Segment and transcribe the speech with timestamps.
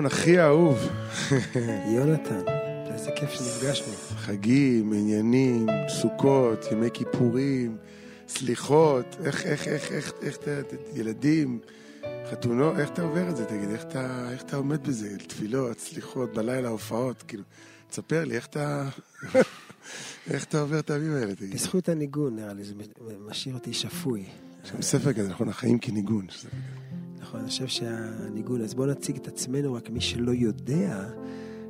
[0.00, 0.88] אהרון, אחי האהוב.
[1.96, 2.44] יונתן,
[2.92, 3.94] איזה כיף שנפגשנו.
[4.16, 7.76] חגים, עניינים, סוכות, ימי כיפורים,
[8.28, 10.50] סליחות, איך, איך, איך, איך, איך אתה,
[10.94, 11.58] ילדים,
[12.30, 16.34] חתונות, איך אתה עובר את זה, תגיד, איך אתה, איך אתה עומד בזה, תפילות, סליחות,
[16.34, 17.42] בלילה, הופעות, כאילו,
[17.90, 18.88] תספר לי, איך אתה,
[20.32, 21.54] איך אתה עובר את הימים האלה, תגיד.
[21.54, 22.74] בזכות הניגון, נראה לי, זה
[23.28, 24.24] משאיר אותי שפוי.
[24.64, 26.26] יש גם ספר כזה, נכון, החיים כניגון.
[27.30, 31.04] נכון, אני חושב שהניגון, אז בואו נציג את עצמנו, רק מי שלא יודע,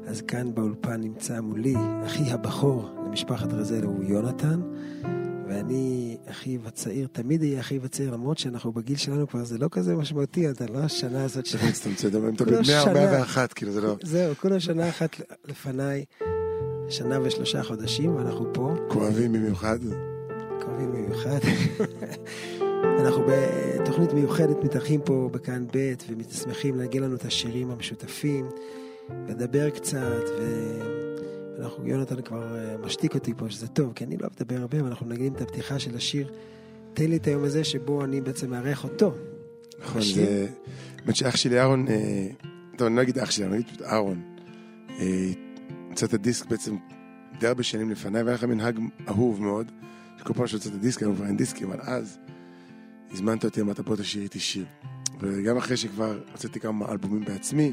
[0.07, 1.75] אז כאן באולפן נמצא מולי
[2.07, 4.61] אחי הבכור למשפחת רזל הוא יונתן,
[5.49, 9.97] ואני אחיו הצעיר, תמיד אהיה אחיו הצעיר, למרות שאנחנו בגיל שלנו כבר זה לא כזה
[9.97, 11.57] משמעותי, אתה לא השנה הזאת ש...
[12.07, 12.35] אתה בן
[12.67, 13.97] 141, כאילו זה לא...
[14.03, 15.17] זהו, כולה שנה אחת
[15.49, 16.05] לפניי,
[16.89, 18.75] שנה ושלושה חודשים, ואנחנו פה.
[18.89, 19.79] כואבים במיוחד.
[20.65, 21.41] כואבים במיוחד.
[22.85, 28.49] אנחנו בתוכנית מיוחדת מתארחים פה בכאן ב' ושמחים להגיע לנו את השירים המשותפים,
[29.29, 30.25] לדבר קצת,
[31.59, 35.07] ואנחנו, יונתן כבר אה, משתיק אותי פה, שזה טוב, כי אני לא לדבר הרבה, ואנחנו
[35.07, 36.33] נגנים את הפתיחה של השיר.
[36.95, 39.15] תן לי את היום הזה שבו אני בעצם מארח אותו.
[39.81, 40.47] נכון, זה...
[41.05, 42.27] האמת שאח שלי אהרון, אה,
[42.77, 44.23] טוב, אני לא אגיד אח שלי, אני אגיד אהרון,
[45.91, 46.77] יצא את הדיסק בעצם
[47.41, 48.79] די הרבה שנים לפניי, והיה לך מנהג
[49.09, 49.73] אהוב מאוד,
[50.19, 52.19] שכל פעם שיוצא את הדיסק, היום כבר אין דיסקים, אבל אז
[53.13, 54.67] הזמנת אותי, אמרת בוא תשאיר איתי שיר.
[55.21, 57.73] וגם אחרי שכבר הוצאתי כמה אלבומים בעצמי,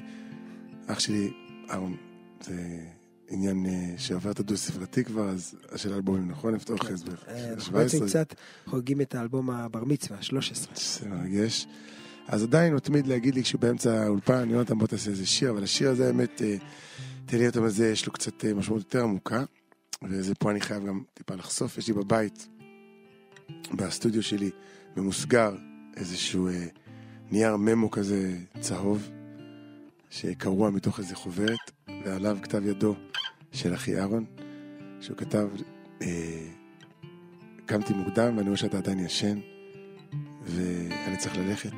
[0.88, 1.32] אח שלי,
[1.70, 1.96] אהרון,
[2.42, 2.80] זה
[3.30, 6.60] עניין אה, שעובר את הדו-ספרתי כבר, אז של האלבומים, נכון?
[6.60, 6.78] כן.
[6.78, 7.16] חסבר.
[7.28, 8.34] אה, אנחנו בעצם קצת
[8.66, 10.74] חוגגים את האלבום הבר מצווה, 13.
[10.76, 11.68] זה מרגש.
[12.28, 15.64] אז עדיין הוא תמיד להגיד לי כשהוא באמצע האולפן, יונתן בוא תעשה איזה שיר, אבל
[15.64, 16.58] השיר הזה האמת, אה,
[17.26, 19.44] תן לי אותו הזה, יש לו קצת משמעות יותר עמוקה,
[20.04, 21.78] וזה פה אני חייב גם טיפה לחשוף.
[21.78, 22.48] יש לי בבית,
[23.74, 24.52] בסטודיו שלי,
[24.98, 25.56] ממוסגר,
[25.98, 26.66] איזשהו אה,
[27.32, 29.10] נייר ממו כזה צהוב,
[30.10, 31.72] שקרוע מתוך איזה חוברת,
[32.06, 32.96] ועליו כתב ידו
[33.52, 34.26] של אחי אהרון,
[35.02, 35.48] שהוא כתב,
[36.02, 36.48] אה,
[37.66, 39.40] קמתי מוקדם ואני רואה שאתה עדיין ישן,
[40.44, 41.76] ואני צריך ללכת.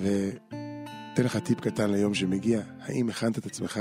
[0.00, 3.80] ותן לך טיפ קטן ליום שמגיע, האם הכנת את עצמך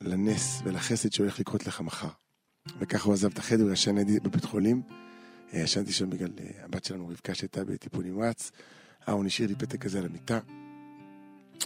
[0.00, 2.08] לנס ולחסד שהולך לקרות לך מחר?
[2.78, 4.82] וככה הוא עזב את החדר, הוא ישן בבית חולים.
[5.54, 8.50] אה, ישנתי שם בגלל אה, הבת שלנו רבקה שהייתה בטיפול נמרץ.
[9.08, 10.40] אהרון השאיר לי פתק כזה על המיטה,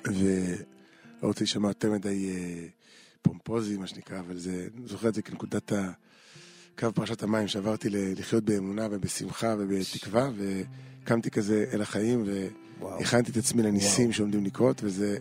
[0.05, 2.67] ולא רוצה להישמע יותר מדי אה,
[3.23, 5.93] פומפוזי, מה שנקרא, אבל זה, אני זוכר את זה כנקודת ה...
[6.79, 12.25] קו פרשת המים, שעברתי לחיות באמונה ובשמחה ובתקווה, וקמתי כזה אל החיים,
[12.81, 14.13] והכנתי את עצמי לניסים.
[14.13, 15.19] שעומדים לקרות, וזה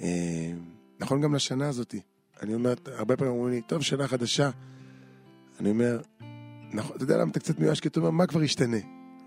[0.00, 0.52] אה,
[1.00, 1.94] נכון גם לשנה הזאת.
[2.42, 4.50] אני אומר, הרבה פעמים אומרים לי, טוב, שנה חדשה.
[5.60, 6.00] אני אומר,
[6.76, 7.80] נכון, אתה יודע למה אתה קצת מיואש?
[7.80, 8.76] כי אתה אומר, מה כבר ישתנה?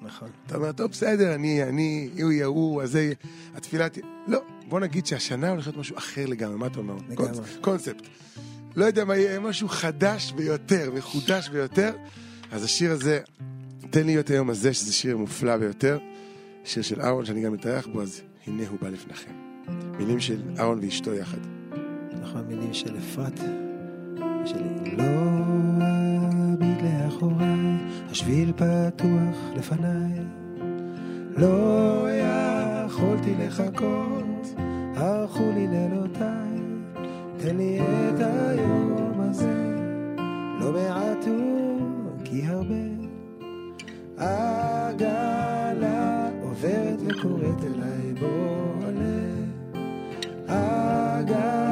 [0.02, 0.30] נכון.
[0.46, 3.14] אתה אומר, טוב, בסדר, אני, אני, הוא יהיה הוא, אז זה,
[3.56, 4.06] התפילה תהיה...
[4.28, 6.96] לא, בוא נגיד שהשנה הולך להיות משהו אחר לגמרי, מה אתה אומר?
[7.10, 7.32] לגמרי.
[7.62, 8.08] קונספט.
[8.76, 11.92] לא יודע מה יהיה, משהו חדש ביותר, מחודש ביותר.
[12.52, 13.20] אז השיר הזה,
[13.90, 15.98] תן לי את היום הזה, שזה שיר מופלא ביותר.
[16.64, 19.32] שיר של אהרון, שאני גם מתארח בו, אז הנה הוא בא לפניכם.
[19.98, 21.38] מילים של אהרון ואשתו יחד.
[22.22, 23.40] נכון, מילים של אפרת,
[24.46, 24.64] של
[24.98, 25.39] לא...
[27.22, 27.78] מאחוריי,
[28.12, 30.20] השביל פתוח לפניי.
[31.38, 34.56] לא יכולתי לחכות,
[34.96, 36.60] ערכו לי לילותיי,
[37.38, 39.76] תן לי את היום הזה,
[40.60, 41.80] לא מעט הוא
[42.24, 42.76] כי הרבה.
[44.18, 45.50] עגלה
[46.42, 49.20] עוברת וקוראת אליי בוא עלה.
[50.48, 51.69] עגלה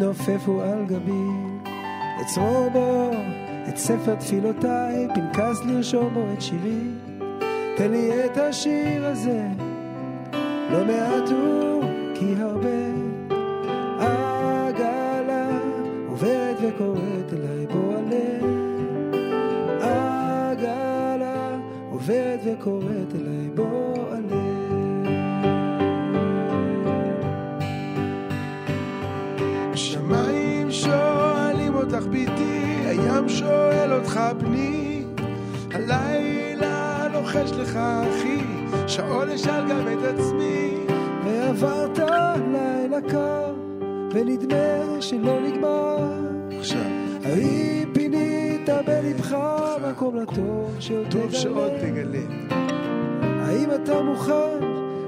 [0.00, 1.28] מתנופפו על גבי,
[2.20, 3.10] אצרור בו
[3.68, 6.80] את ספר תפילותיי, פנקס לרשום בו את שירי.
[7.76, 9.46] תן לי את השיר הזה,
[10.70, 11.82] לא מעט הוא
[12.14, 12.68] כי הרבה.
[13.98, 15.58] עגלה
[16.08, 17.66] עוברת וקוראת אליי
[17.96, 18.46] עלה.
[19.80, 21.58] עגלה
[21.90, 22.89] עוברת וקוראת
[33.50, 35.04] שואל אותך בני,
[35.72, 38.40] הלילה לוחש לך אחי,
[38.86, 40.74] שאול אשאל גם את עצמי.
[41.24, 41.98] ועברת
[42.52, 43.54] לילה קר,
[44.12, 45.98] ונדמה שלא נגמר.
[46.58, 46.80] עכשיו,
[47.24, 49.36] האם פינית בלבך
[49.90, 50.78] מקום לטוב
[51.30, 51.72] שעוד?
[51.80, 52.50] תגלה.
[53.20, 54.58] האם אתה מוכן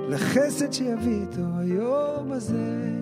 [0.09, 3.02] לחסד שיביא איתו היום הזה?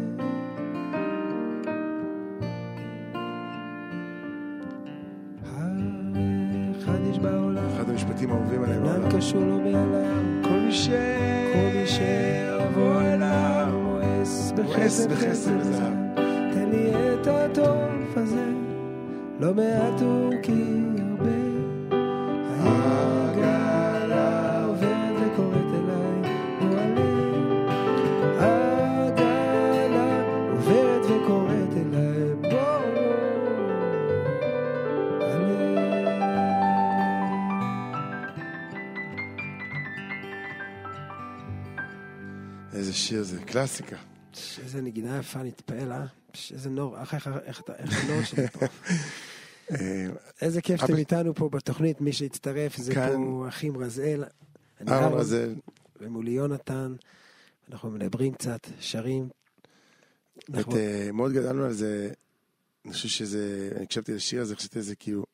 [9.20, 10.88] קשור לו מעליו, כל מי ש...
[10.88, 15.61] כל מי שיבוא אליו, מואס בחסד בחסד חסד וזהב.
[15.61, 15.94] וזהב.
[16.55, 18.44] תן לי את הטוב הזה,
[19.40, 20.52] לא מעט הוא כי
[43.52, 43.97] קלאסיקה.
[44.62, 46.06] איזה נגינה יפה, נתפעל, אה?
[46.52, 47.29] איזה נור, איך,
[47.69, 48.67] הנור שלי פה.
[49.70, 50.06] אה,
[50.43, 54.25] איזה כיף שאתם איתנו פה בתוכנית, מי שהצטרף זה פה אחים רזאל,
[54.81, 55.55] אני אהרון אהרון, רזל,
[56.00, 56.94] ומולי יונתן,
[57.70, 59.29] אנחנו מדברים קצת, שרים.
[60.49, 62.11] באמת, אה, מאוד גדלנו על זה,
[62.85, 65.25] אני חושב שזה, אני הקשבתי לשיר הזה, חשבתי על זה כאילו,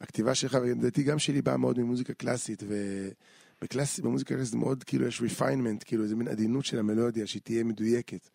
[0.00, 2.62] הכתיבה שלך, ולדעתי גם שלי באה מאוד ממוזיקה קלאסית,
[3.62, 7.42] ובקלאסית, במוזיקה קלאסית זה מאוד, כאילו, יש refinement, כאילו, איזה מין עדינות של המלודיה, שהיא
[7.42, 8.28] תהיה מדויקת.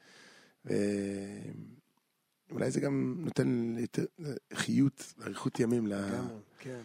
[2.50, 4.06] ואולי זה גם נותן יותר
[4.54, 5.94] חיות, אריכות ימים ל...
[5.94, 6.80] לגמרי, כן.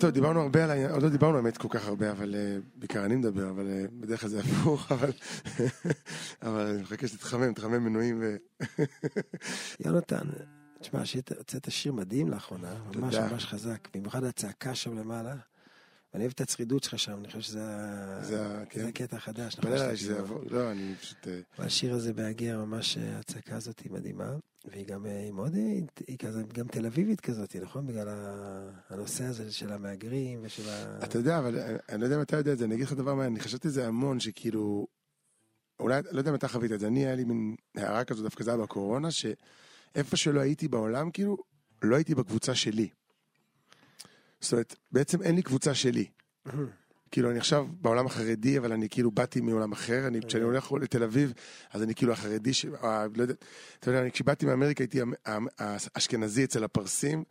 [0.00, 3.04] טוב, דיברנו הרבה על העניין, עוד לא דיברנו האמת כל כך הרבה, אבל אה, בעיקר
[3.04, 5.10] אני מדבר, אבל אה, בדרך כלל זה הפוך, אבל
[6.42, 8.36] אבל אני מחכה שתתחמם, תחמם מנועים ו...
[9.84, 10.24] יונתן,
[10.80, 13.14] תשמע, עשית- הוצאת שיר מדהים לאחרונה, ממש.
[13.14, 15.34] ממש חזק, במיוחד הצעקה שם למעלה.
[16.12, 17.60] ואני אוהב את הצרידות שלך שם, אני חושב שזה
[18.22, 18.80] זה כן.
[18.80, 19.58] זה הקטע החדש.
[19.58, 21.28] נכון, שאתה עליי שזה כאילו- יעבור, לא, אני פשוט...
[21.28, 24.32] אה, והשיר הזה בהגיע, ממש אה, הצעקה הזאת היא מדהימה,
[24.64, 25.54] והיא גם אה, היא מאוד,
[26.06, 27.86] היא כזה, גם תל אביבית כזאת, נכון?
[27.86, 28.08] בגלל
[28.88, 30.98] הנושא הזה של המהגרים ושל ה...
[31.04, 32.92] אתה יודע, אבל אני- אני לא יודע אם אתה יודע את זה, אני אגיד לך
[32.92, 34.86] דבר מעניין, אני חשבתי על זה המון, שכאילו...
[35.80, 38.44] אולי, לא יודע אם אתה חווית את זה, אני, היה לי מין הערה כזו, דווקא
[38.44, 41.36] זה היה בקורונה, שאיפה שלא הייתי בעולם, כאילו,
[41.82, 42.88] לא הייתי בקבוצה שלי.
[44.40, 46.04] זאת אומרת, בעצם אין לי קבוצה שלי.
[47.10, 51.02] כאילו, אני עכשיו בעולם החרדי, אבל אני כאילו באתי מעולם אחר, אני, כשאני הולך לתל
[51.02, 51.32] אביב,
[51.72, 52.66] אז אני כאילו החרדי, ש...
[53.14, 53.34] לא יודע,
[53.80, 55.00] אתה יודע, כשבאתי מאמריקה הייתי
[55.58, 57.24] האשכנזי אצל הפרסים,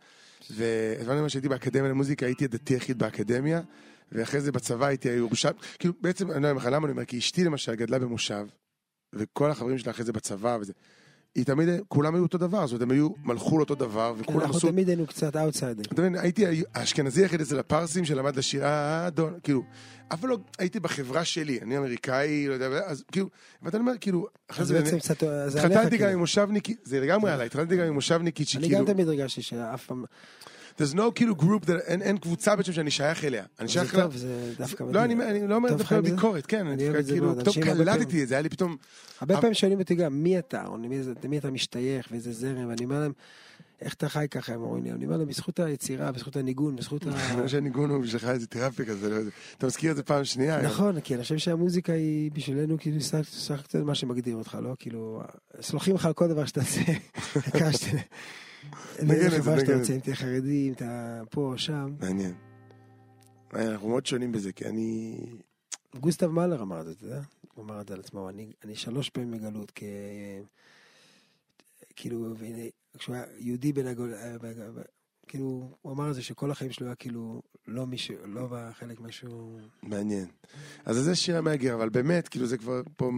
[0.50, 3.60] והבנתי מה שהייתי באקדמיה למוזיקה, הייתי הדתי היחיד באקדמיה,
[4.12, 7.44] ואחרי זה בצבא הייתי הירושלמי, כאילו בעצם, אני לא יודע למה אני אומר, כי אשתי
[7.44, 8.46] למשל גדלה במושב,
[9.12, 10.72] וכל החברים שלה אחרי זה בצבא וזה,
[11.36, 14.56] היא תמיד, כולם היו אותו דבר, זאת אומרת, הם היו, מלכו לאותו דבר, וכולם אנחנו
[14.56, 15.82] עשו תמיד היינו קצת אאוטסיידר.
[15.82, 19.62] אתה מבין, הייתי האשכנזי היחיד אצל הפרסים שלמד לשיר, אה, דון, כאילו,
[20.08, 23.28] אף לא הייתי בחברה שלי, אני אמריקאי, לא יודע, אז כאילו,
[23.62, 26.12] ואתה אומר, כאילו, אחרי זה, בעצם קצת, זה עליך התחתנתי גם כאילו.
[26.12, 29.86] עם מושבניקית, זה לגמרי עליי, התחתנתי גם עם מושבניקית אני שכאילו, גם תמיד הרגשתי שאף
[29.86, 30.04] פעם...
[30.80, 34.02] there's no כאילו group, that- אין קבוצה בעצם שאני שייך אליה, אני זה שייך לה,
[34.02, 36.02] טוב, זה דווקא לא, אני אני לא אומר דווקא זה?
[36.02, 37.34] בביקורת, כן, אני דווקא זה כאילו.
[37.38, 38.76] פתאום הרבה קלטתי את זה, היה לי פתאום,
[39.20, 42.68] הרבה אבל- פעמים שואלים אותי גם, מי אתה, או למי זה- אתה משתייך, ואיזה זרם,
[42.68, 43.12] ואני אומר להם,
[43.80, 47.06] איך אתה חי ככה, הם אומרים לי, אני אומר להם, בזכות היצירה, בזכות הניגון, בזכות
[47.06, 47.10] ה...
[47.10, 49.16] אני חושב שהניגון הוא בשבילך איזה תרפיה כזה, לא.
[49.58, 53.50] אתה מזכיר את זה פעם שנייה, נכון, כי אני חושב שהמוזיקה היא בשבילנו כאילו סך-
[53.50, 54.74] הכל מה שמגדיר אותך, לא?
[54.78, 55.22] כאילו,
[55.60, 56.82] סולחים לך על כל דבר שאתה עושה.
[59.02, 61.94] נגן את זה, חברה שאתה רוצה, אם תהיה חרדי, אם אתה פה או שם.
[62.00, 62.34] מעניין.
[63.52, 65.18] מעניין, אנחנו מאוד שונים בזה, כי אני...
[66.00, 67.20] גוסטב מאלר אמר את זה, אתה יודע?
[67.54, 69.82] הוא אמר את זה על עצמו, אני, אני שלוש פעמים בגלות, כ...
[71.96, 72.34] כאילו,
[72.98, 74.14] כשהוא היה יהודי בן הגול...
[74.14, 74.36] אה,
[75.28, 79.58] כאילו, הוא אמר את זה שכל החיים שלו היה כאילו, לא מישהו, לא בחלק משהו...
[79.82, 80.26] מעניין.
[80.84, 83.10] אז זה שיר המהגר, אבל באמת, כאילו זה כבר פה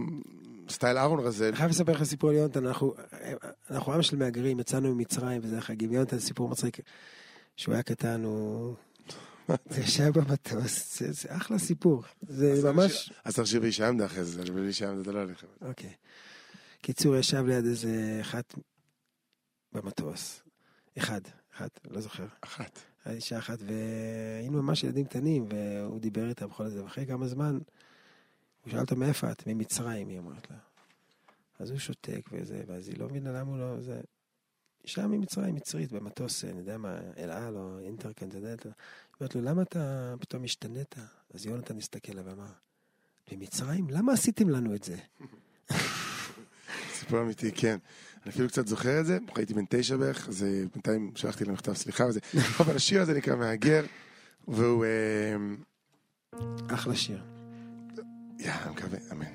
[0.69, 1.45] סטייל אהרון רזל.
[1.45, 2.93] אני חייב לספר לך סיפור על יונתן, אנחנו,
[3.71, 5.93] אנחנו עם של מהגרים, יצאנו ממצרים, וזה חגים.
[5.93, 6.79] יונתן סיפור מצחיק,
[7.55, 8.75] שהוא היה קטן, הוא...
[9.69, 12.03] זה ישב במטוס, זה, זה אחלה סיפור.
[12.21, 13.11] זה ממש...
[13.23, 15.43] אז צריך שיר בישעמדה אחרי זה, אבל בישעמדה אתה לא הולך.
[15.61, 15.93] אוקיי.
[16.81, 18.55] קיצור, ישב ליד איזה אחת
[19.71, 20.41] במטוס.
[20.97, 21.21] אחד,
[21.55, 22.25] אחד, לא זוכר.
[22.41, 22.79] אחת.
[23.09, 27.59] אישה אחת, והיינו ממש ילדים קטנים, והוא דיבר איתה בכל זה, ואחרי כמה זמן,
[28.63, 29.47] הוא שאל אותה מאיפה את?
[29.47, 30.57] ממצרים, היא אומרת לה.
[31.59, 33.81] אז הוא שותק וזה, ואז היא לא מבינה למה הוא לא...
[33.81, 34.01] זה...
[34.83, 38.65] אישה ממצרים, מצרית, במטוס, אני יודע מה, אל על או אינטרקנטנט.
[38.65, 38.73] היא
[39.19, 40.95] אומרת לו, למה אתה פתאום השתנית?
[41.33, 42.51] אז יונתן הסתכל עליו ואמר,
[43.31, 43.89] במצרים?
[43.89, 44.97] למה עשיתם לנו את זה?
[47.09, 47.77] פה אמיתי, כן.
[48.23, 51.73] אני אפילו קצת זוכר את זה, הייתי בן תשע בערך, אז בינתיים שלחתי להם מכתב
[51.73, 52.19] סליחה וזה.
[52.59, 53.85] אבל השיר הזה נקרא מהגר,
[54.47, 54.85] והוא...
[54.85, 55.35] אה,
[56.67, 57.38] אחלה שיר.
[58.39, 59.25] יא, אני מקווה, אמן.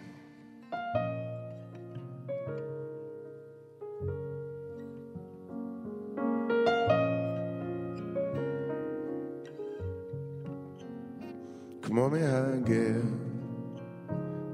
[11.82, 13.00] כמו מהגר,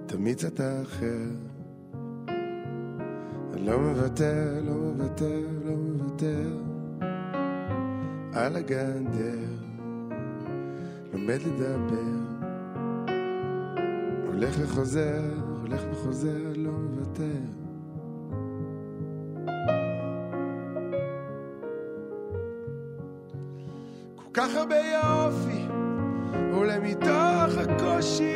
[0.07, 1.30] תמיד קצת אחר.
[3.57, 6.59] לא מוותר, לא מוותר, לא מוותר.
[8.33, 9.49] על הגדר,
[11.12, 12.30] לומד לדבר.
[14.40, 15.23] הולך וחוזר,
[15.61, 17.40] הולך וחוזר, לא מוותר.
[24.16, 25.64] כל כך הרבה יופי,
[26.52, 28.35] עולה מתוך הקושי,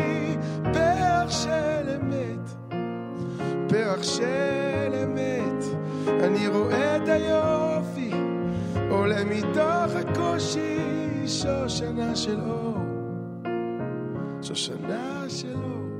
[0.72, 2.74] פרח של אמת,
[3.68, 5.64] פרח של אמת.
[6.24, 8.10] אני רואה את היופי,
[8.90, 10.78] עולה מתוך הקושי,
[11.26, 12.78] שושנה של אור,
[14.42, 15.93] שושנה של אור.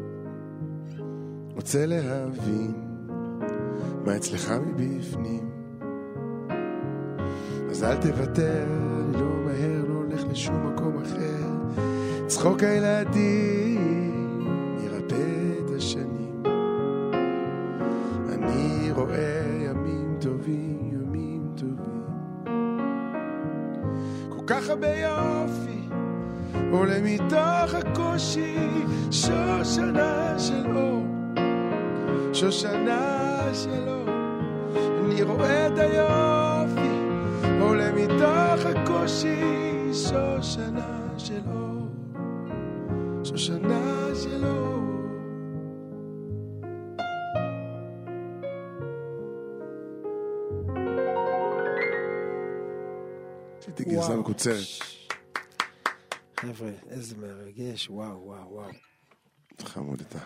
[1.65, 2.73] רוצה להבין
[4.05, 5.51] מה אצלך מבפנים.
[7.71, 8.67] אז אל תוותר,
[9.13, 11.81] לא מהר, לא הולך לשום מקום אחר.
[12.27, 14.04] צחוק הילדים
[32.35, 34.05] שושנה שלו,
[35.05, 36.95] אני רואה את היופי,
[37.61, 39.41] עולה מתוך הקושי,
[39.93, 41.87] שושנה שלו,
[43.25, 44.81] שושנה שלו.
[53.59, 54.17] עשיתי גרסה.
[54.17, 54.59] מקוצרת.
[56.41, 58.71] חבר'ה, איזה מרגש, וואו, וואו, וואו.
[59.65, 60.19] חמוד אתה.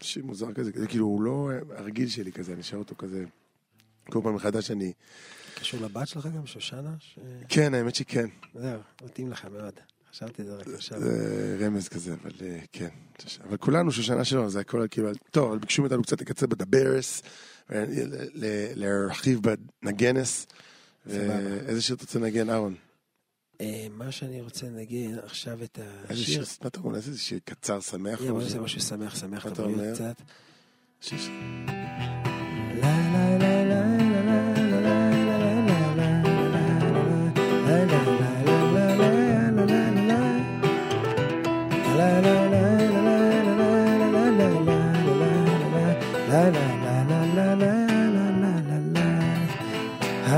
[0.00, 3.24] שיר מוזר כזה, זה כאילו הוא לא הרגיל שלי כזה, אני שר אותו כזה.
[4.10, 4.92] כל פעם מחדש אני...
[5.60, 6.94] קשור לבת שלך גם, שושנה?
[6.98, 7.18] ש...
[7.48, 8.26] כן, האמת שכן.
[8.54, 9.72] זהו, מתאים לך מאוד.
[10.12, 11.00] חשבתי את זה רק עכשיו.
[11.00, 12.88] זה רמז כזה, אבל אה, כן.
[13.22, 15.08] שוש- אבל כולנו שושנה שלנו, זה הכל כאילו...
[15.30, 17.22] טוב, אבל ביקשו מאיתנו קצת לקצר בדברס,
[18.74, 19.40] להרחיב
[19.82, 20.46] בנגנס.
[21.08, 21.38] סבבה.
[21.66, 22.74] איזה שיר אתה רוצה לנגן, אהרון?
[23.60, 26.24] אה, מה שאני רוצה לנגן עכשיו את השיר.
[26.24, 26.96] שיר, מה אתה אומר?
[26.96, 28.20] איזה שיר קצר, שמח?
[28.20, 29.62] יאללה, בוא נעשה משהו שמח, שמח אתה
[29.94, 30.22] קצת.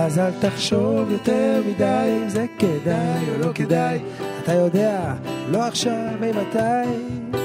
[0.09, 3.99] אז אל תחשוב יותר מדי אם זה כדאי או לא כדאי,
[4.43, 5.15] אתה יודע,
[5.51, 7.39] לא עכשיו, ממתי.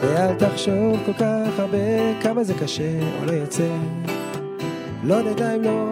[0.00, 1.78] ואל תחשוב כל כך הרבה
[2.22, 3.68] כמה זה קשה או לא יוצא
[5.04, 5.90] לא נדע אם לא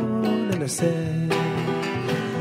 [0.50, 0.92] ננסה.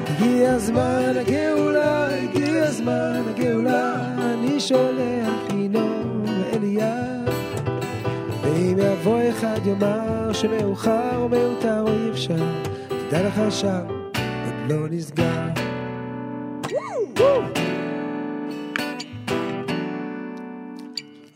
[0.08, 3.96] הגיע הזמן הגאולה, הגיע הזמן הגאולה.
[4.18, 7.26] אני שולח לינור ואליהו
[8.42, 12.75] ואם יבוא אחד יאמר שמאוחר או מיותר או אי אפשר
[13.10, 13.86] תדע לך שם
[14.46, 15.46] עוד לא נסגר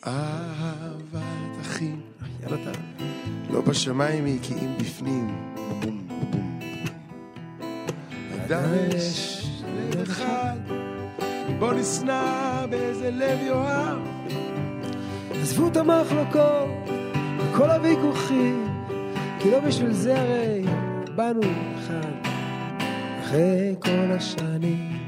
[0.07, 2.01] אהבת אחים,
[2.43, 2.79] יאללה אתה
[3.49, 5.27] לא בשמיים היא כי אם בפנים.
[5.81, 6.57] בום, בום.
[8.45, 8.63] אדם
[8.95, 9.45] יש
[9.75, 10.57] לב אחד,
[11.59, 13.97] בוא נשנא באיזה לב יואב.
[15.41, 16.69] עזבו את המחלוקות
[17.37, 18.67] וכל הוויכוחים,
[19.39, 20.68] כי לא בשביל זה הרי
[21.19, 21.41] בנו
[21.79, 22.29] אחד.
[23.19, 24.99] אחרי כל השנים,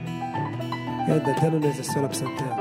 [1.08, 2.61] ידעתנו לאיזה סולה פסנתר.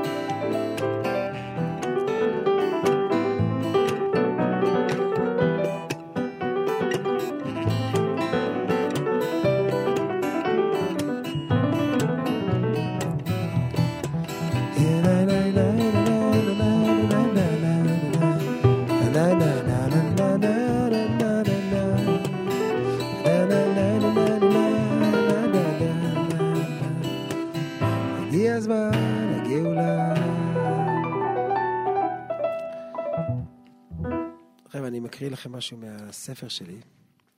[35.61, 36.77] משהו מהספר שלי.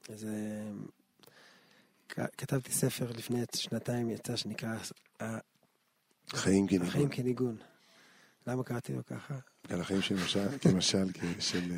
[0.09, 0.71] אז אה,
[2.37, 4.75] כתבתי ספר לפני שנתיים, יצא שנקרא
[5.23, 5.37] ה-
[6.33, 6.87] חיים כניגון.
[6.87, 7.57] החיים כניגון.
[8.47, 9.37] למה קראתי לו ככה?
[9.69, 11.05] על החיים של משל, כמשל,
[11.39, 11.71] של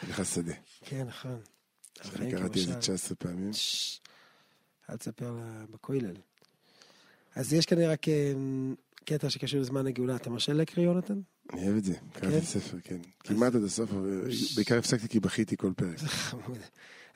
[0.00, 0.52] פנחס שדה.
[0.80, 1.40] כן, נכון.
[2.02, 3.50] שאני קראתי את זה 19 פעמים.
[4.90, 6.16] אל תספר לה בכולל.
[7.34, 8.06] אז יש כנראה רק
[9.04, 10.16] קטע שקשור לזמן הגאולה.
[10.16, 11.20] אתה מרשה להקריא, יונתן?
[11.52, 12.98] אני אוהב את זה, קראתי את הספר, כן.
[13.24, 13.90] כמעט עד הסוף,
[14.56, 15.96] בעיקר הפסקתי כי בכיתי כל פרק.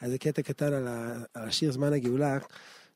[0.00, 0.88] אז זה קטע קטן על
[1.34, 2.38] השיר זמן הגאולה.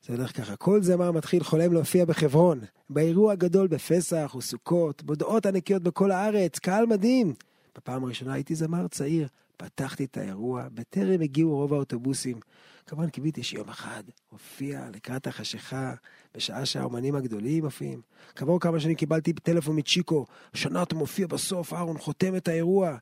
[0.07, 5.83] זה הולך ככה, כל זמר מתחיל חולם להופיע בחברון, באירוע הגדול בפסח וסוכות, בודעות ענקיות
[5.83, 7.33] בכל הארץ, קהל מדהים.
[7.77, 9.27] בפעם הראשונה הייתי זמר צעיר,
[9.59, 12.39] פתחתי את האירוע, בטרם הגיעו רוב האוטובוסים.
[12.87, 15.93] כמובן קיוויתי שיום אחד הופיע לקראת החשיכה,
[16.35, 18.01] בשעה שהאומנים הגדולים מופיעים.
[18.35, 22.97] כעבור כמה שנים קיבלתי טלפון מצ'יקו, שנה אתה מופיע בסוף, אהרון חותם את האירוע.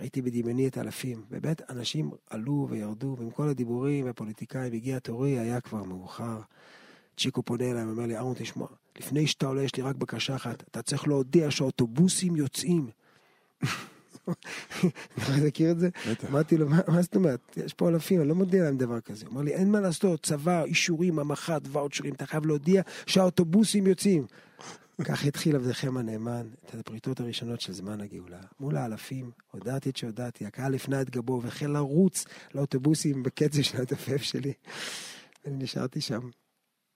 [0.00, 5.60] ראיתי בדמיוני את האלפים, באמת אנשים עלו וירדו, ועם כל הדיבורים והפוליטיקאים הגיע תורי, היה
[5.60, 6.40] כבר מאוחר.
[7.16, 8.66] צ'יקו פונה אליי ואומר לי, אהרון תשמע,
[8.98, 12.90] לפני שאתה עולה יש לי רק בקשה אחת, אתה צריך להודיע שהאוטובוסים יוצאים.
[15.16, 15.88] אתה מכיר את זה?
[16.28, 17.40] אמרתי לו, מה זאת אומרת?
[17.56, 19.24] יש פה אלפים, אני לא מודיע להם דבר כזה.
[19.26, 24.26] הוא אמר לי, אין מה לעשות, צבא, אישורים, המח"ט, ואוצ'רים, אתה חייב להודיע שהאוטובוסים יוצאים.
[25.04, 28.40] כך התחיל עבדכם הנאמן את הפריטות הראשונות של זמן הגאולה.
[28.60, 34.22] מול האלפים, הודעתי את שהודעתי, הקהל הפנה את גבו והחל לרוץ לאוטובוסים בקצב של התופף
[34.22, 34.52] שלי.
[35.44, 36.20] ואני נשארתי שם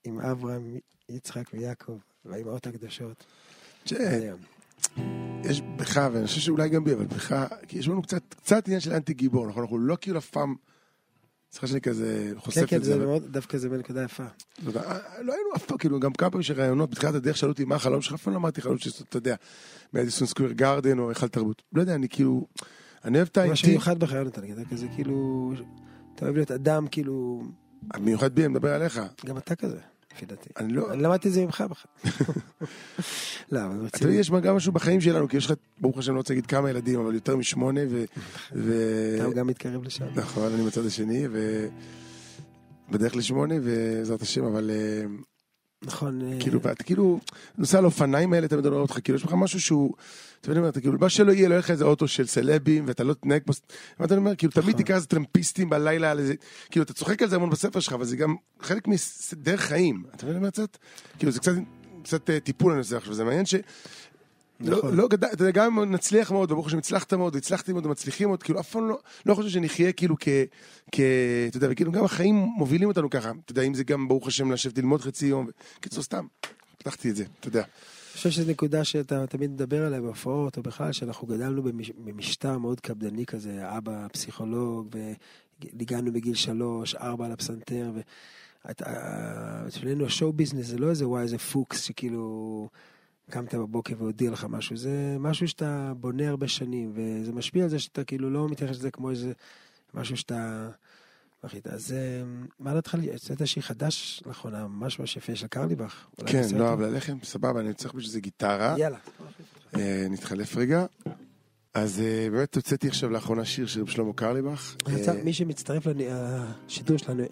[0.05, 3.25] עם אברהם, יצחק ויעקב, והאימהות הקדושות.
[5.45, 7.37] יש בך, ואני חושב שאולי גם בי, אבל בך,
[7.69, 9.63] כי יש לנו קצת, קצת עניין של אנטי גיבור, נכון?
[9.63, 10.55] אנחנו לא כאילו אף פעם...
[11.53, 12.85] סליחה שאני כזה חושף כן, את כן, זה.
[12.85, 14.25] זה אבל- מאוד, דווקא זה בנקודה יפה.
[14.65, 14.73] לא
[15.21, 18.03] לא היינו אף פעם, כאילו, גם כמה פעמים שראיונות בתחילת הדרך שאלו אותי מה החלום
[18.03, 19.35] שלך, אף פעם לא אמרתי חלום של, אתה יודע,
[19.93, 21.63] מאדיסון סקוויר גארדן או היכל תרבות.
[21.73, 22.47] לא יודע, אני כאילו,
[23.05, 25.53] אני אוהב את מה האינטי, שמיוחד בך, יונתן, אתה כזה כאילו,
[26.15, 27.43] אתה אוהב להיות אדם, כאילו,
[27.95, 29.01] המיוחד בי, אני מדבר עליך.
[29.27, 29.79] גם אתה כזה,
[30.17, 30.49] לפי דעתי.
[30.57, 32.13] אני לא, אני למדתי את זה ממך בכלל.
[33.53, 34.15] לא, אבל אתה יודע.
[34.15, 37.01] יש גם משהו בחיים שלנו, כי יש לך, ברוך השם, לא רוצה להגיד כמה ילדים,
[37.01, 38.05] אבל יותר משמונה, ו...
[38.53, 40.05] ו- אתה גם מתקרב לשם.
[40.15, 41.67] נכון, אני בצד השני, ו...
[42.91, 45.07] בדרך לשמונה, בעזרת השם, אבל אה,
[45.83, 46.23] נכון.
[46.23, 47.21] אה, כאילו, ואתה כאילו,
[47.59, 49.95] נוסע על האופניים האלה, תמיד רואה אותך, כאילו, יש לך משהו שהוא,
[50.51, 53.15] אתה אתה כאילו, מה שלא יהיה, לא יהיה לך איזה אוטו של סלבים, ואתה לא
[53.15, 53.53] תנהג פה,
[53.99, 54.79] מה אתה אומר, כאילו, תמיד נכון.
[54.79, 56.35] תיקח איזה טרמפיסטים בלילה על איזה,
[56.71, 60.27] כאילו, אתה צוחק על זה המון בספר שלך, אבל זה גם חלק מדרך חיים, אתה
[60.27, 60.77] מבין מה קצת?
[61.19, 61.53] כאילו, זה קצת,
[62.03, 63.55] קצת אה, טיפול אני עושה עכשיו, זה מעניין ש...
[64.61, 64.97] לא, נכון.
[64.97, 68.43] לא אתה יודע, גם אם נצליח מאוד, וברוך השם הצלחת מאוד, הצלחתי מאוד, ומצליחים מאוד,
[68.43, 70.29] כאילו אף פעם לא, לא חושב שנחיה כאילו כ,
[70.93, 71.01] כ,
[71.49, 74.53] אתה יודע, וכאילו גם החיים מובילים אותנו ככה, אתה יודע, אם זה גם ברוך השם
[74.53, 75.49] לשבת ללמוד חצי יום,
[75.81, 76.27] קיצור סתם,
[76.79, 77.65] פתחתי את זה, אתה יודע.
[78.13, 82.81] חושב שזו נקודה שאתה תמיד מדבר עליה בהופעות, או בכלל, שאנחנו גדלנו במש- במשטר מאוד
[82.81, 84.89] קפדני כזה, אבא פסיכולוג,
[85.73, 87.93] והגענו בגיל שלוש, ארבע על הפסנתר,
[88.65, 92.69] ואצלנו השואו ביזנס זה לא איזה וואי, איזה פוקס שכאילו
[93.31, 97.79] קמת בבוקר והודיע לך משהו, זה משהו שאתה בונה הרבה שנים, וזה משפיע על זה
[97.79, 99.33] שאתה כאילו לא מתייחס לזה כמו איזה
[99.95, 100.71] משהו שאתה...
[101.45, 101.67] מחליט.
[101.67, 102.23] אז אה,
[102.59, 106.07] מה דעתך, יצאת שיר חדש לאחרונה, ממש ממש יפה של קרליבך.
[106.27, 106.69] כן, לא?
[106.69, 108.99] אהב ללחם, סבבה, אני צריך בשביל זה גיטרה, יאללה.
[109.77, 110.87] אה, נתחלף רגע.
[111.75, 114.77] אז אה, באמת הוצאתי עכשיו לאחרונה שיר של שלמה קרליבך.
[114.89, 117.23] אה, מי שמצטרף לשידור שלנו,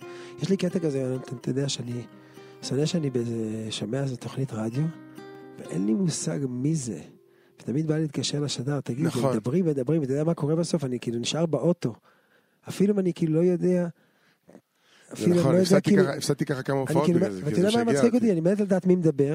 [0.42, 2.02] יש לי קטע כזה, אתה יודע שאני,
[2.62, 3.10] שונא שאני
[3.70, 4.84] שומע איזה תוכנית רדיו,
[5.58, 7.00] ואין לי מושג מי זה.
[7.60, 9.32] ותמיד בא להתקשר לשדר, תגיד, נכון.
[9.32, 10.84] מדברים ומדברים, ואתה יודע מה קורה בסוף?
[10.84, 11.94] אני כאילו נשאר באוטו.
[12.68, 13.86] אפילו אם אני כאילו לא יודע,
[15.12, 17.54] אפילו נכון, לא יודע הפסדתי כאילו, ככה- הפסדתי ככה כמה הופעות כאילו, בגלל זה, ואתה
[17.54, 18.32] כאילו, יודע מה מצחיק אותי?
[18.32, 19.34] אני מת לדעת מי מדבר,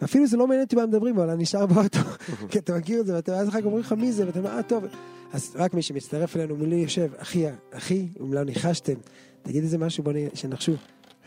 [0.00, 1.98] ואפילו זה לא מעניין אותי מה מדברים, אבל אני נשאר באוטו,
[2.50, 4.62] כי אתה מכיר את זה, ואז אחר כך אומרים לך מי זה, ואתה אומר, אה,
[4.62, 4.84] טוב.
[5.32, 8.94] אז רק מי שמצטרף אלינו מולי יושב, אחי, אחי, אם לא ניחשתם,
[9.42, 10.72] תגיד איזה משהו, בוא שנחשו.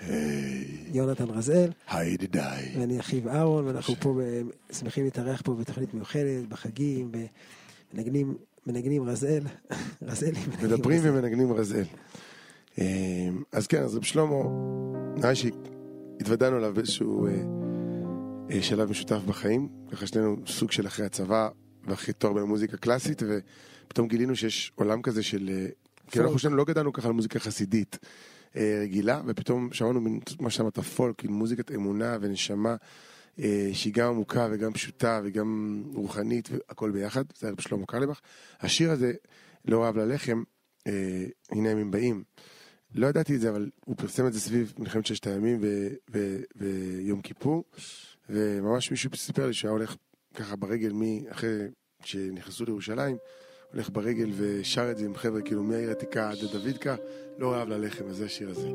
[0.07, 2.71] היי, יונתן רזאל, היי ידידיי.
[2.79, 4.41] ואני אחיו אהרון, ואנחנו פה ב-
[4.75, 7.11] שמחים להתארח פה בתוכנית מיוחדת, בחגים,
[7.93, 8.33] ומנגנים,
[8.67, 9.43] מנגנים רזאל,
[10.01, 11.11] רזאלי, מנגנים מדברים רזאל.
[11.11, 11.83] ומנגנים רזל.
[12.79, 14.35] אה, אז כן, אז רב שלמה,
[15.15, 17.31] נראה שהתוודענו אליו באיזשהו אה,
[18.51, 21.49] אה, שלב משותף בחיים, ככה שנינו סוג של אחרי הצבא
[21.87, 25.49] ואחרי תואר במוזיקה קלאסית, ופתאום גילינו שיש עולם כזה של...
[25.49, 25.67] אה,
[26.11, 26.41] כי אנחנו פולק.
[26.41, 27.99] שנינו לא גדלנו ככה על מוזיקה חסידית
[28.55, 30.01] רגילה, ופתאום שמענו
[30.39, 32.75] מה שאמרת פולק, עם מוזיקת אמונה ונשמה,
[33.73, 38.19] שהיא גם עמוקה וגם פשוטה וגם רוחנית והכל ביחד, זה היה רב שלמה קרליבך.
[38.59, 39.13] השיר הזה,
[39.65, 40.43] לא אהב ללחם,
[40.87, 42.23] אה, הנה ימים באים.
[42.95, 47.21] לא ידעתי את זה, אבל הוא פרסם את זה סביב מלחמת ששת הימים ו- ויום
[47.21, 47.63] כיפור,
[48.29, 49.95] וממש מישהו סיפר לי שהיה הולך
[50.33, 51.57] ככה ברגל, מי, אחרי
[52.03, 53.17] שנכנסו לירושלים,
[53.73, 56.95] הולך ברגל ושר את זה עם חבר'ה, כאילו מהעיר העתיקה עד לדוידקה,
[57.37, 58.69] לא אהב ללחם, אז זה השיר הזה.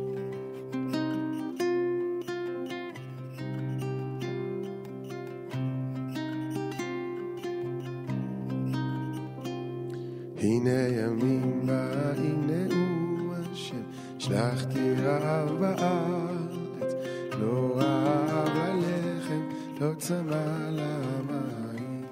[10.59, 13.83] הנה ימים באים נאום השם,
[14.19, 16.95] שלחתי רעב בארץ,
[17.41, 19.49] לא רעב ללחם,
[19.81, 22.05] לא צמא למים.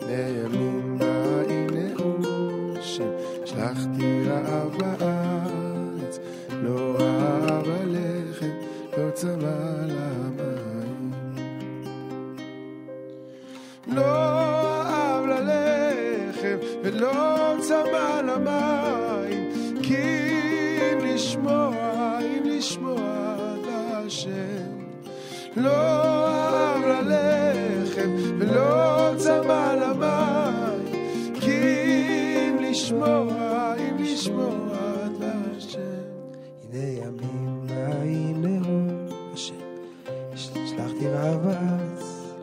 [0.00, 2.22] הנה ימים באים נאום
[2.78, 3.10] השם,
[3.44, 6.18] שלחתי רעב בארץ,
[6.50, 8.50] לא רעב ללחם,
[8.98, 11.12] לא צמא למים.
[13.86, 14.59] לא
[16.82, 19.50] ולא צמא למים,
[19.82, 19.96] כי
[20.92, 24.80] אם לשמוע, אם לשמוע להשם.
[25.56, 31.04] לא רעב ללחם ולא צמא למים,
[31.40, 31.60] כי
[32.48, 34.76] אם לשמוע, אם לשמוע
[35.20, 35.80] להשם.
[36.72, 38.88] הנה ימים באים נאום
[39.32, 39.54] השם,
[40.36, 42.34] שלחתי רעב בארץ,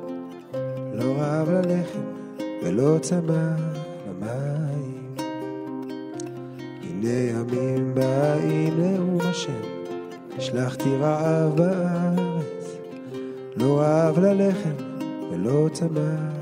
[0.93, 1.99] לא רעב ללחם
[2.63, 3.86] ולא צמא
[4.27, 5.15] למים.
[6.83, 9.61] הנה ימים באים נאום השם,
[10.39, 12.77] שלחתי רעב בארץ,
[13.55, 14.75] לא רעב ללחם
[15.31, 16.36] ולא צמא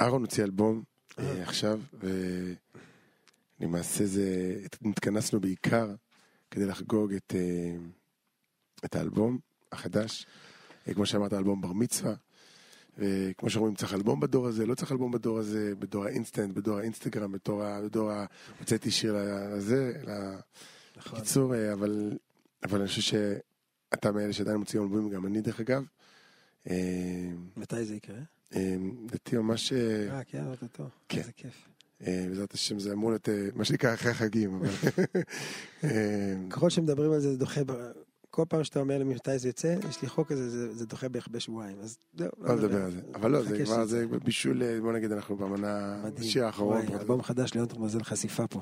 [0.00, 0.82] אהרון הוציא אלבום
[1.18, 1.80] אה, עכשיו,
[3.60, 5.94] ולמעשה זה, התכנסנו בעיקר
[6.54, 7.76] כדי לחגוג את, אה,
[8.84, 9.38] את האלבום
[9.72, 10.26] החדש.
[10.88, 12.14] אה, כמו שאמרת, אלבום בר מצווה.
[12.98, 17.32] וכמו שאומרים, צריך אלבום בדור הזה, לא צריך אלבום בדור הזה, בדור האינסטנט, בדור האינסטגרם,
[17.32, 17.80] בדור ה...
[17.82, 18.26] בדור ה...
[18.58, 19.16] הוצאתי שיר
[19.56, 19.92] לזה,
[20.96, 21.18] נכון.
[21.18, 22.12] לקיצור, אה, אבל,
[22.62, 25.84] אבל אני חושב שאתה מאלה שעדיין מוציאים אלבומים, גם אני דרך אגב.
[26.70, 28.20] אה, מתי זה יקרה?
[28.56, 29.72] אה, לדעתי ממש...
[29.72, 30.88] אה, אה, כן, אוטוטו.
[31.08, 31.18] כן.
[31.18, 31.73] איזה כיף.
[32.06, 34.62] אה, בעזרת השם זה אמור להיות אה, מה שנקרא אחרי החגים.
[35.84, 37.60] אה, ככל שמדברים על זה, זה דוחה,
[38.30, 41.28] כל פעם שאתה אומר לי מתי זה יוצא, יש לי חוק כזה, זה, דוחה בערך
[41.30, 42.30] בשבועיים, אז זהו.
[42.38, 43.00] לא נדבר על זה.
[43.14, 46.02] אבל לא, זה כבר, זה בישול, בוא נגיד, אנחנו במנה.
[46.20, 46.82] בשיר האחרון.
[47.00, 48.60] אלבום חדש ליונתן מזל חשיפה פה.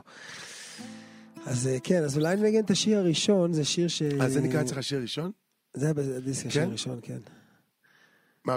[1.46, 4.02] אז כן, אז אולי נגן את השיר הראשון, זה שיר ש...
[4.02, 5.30] אז זה נקרא אצלך שיר ראשון?
[5.74, 6.68] זה היה בדיסק השיר כן?
[6.68, 7.18] הראשון, כן.
[8.44, 8.56] מה,